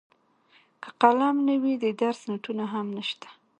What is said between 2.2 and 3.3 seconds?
نوټونه هم نشته.